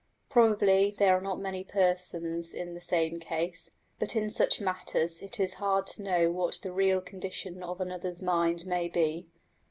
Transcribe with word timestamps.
Probably 0.31 0.95
there 0.97 1.15
are 1.15 1.21
not 1.21 1.39
many 1.39 1.63
persons 1.63 2.55
in 2.55 2.73
the 2.73 2.81
same 2.81 3.19
case; 3.19 3.69
but 3.99 4.15
in 4.15 4.31
such 4.31 4.59
matters 4.59 5.21
it 5.21 5.39
is 5.39 5.53
hard 5.61 5.85
to 5.93 6.01
know 6.01 6.31
what 6.31 6.57
the 6.63 6.71
real 6.73 7.01
condition 7.01 7.61
of 7.61 7.79
another's 7.79 8.19
mind 8.19 8.65
may 8.65 8.87
be. 8.87 9.27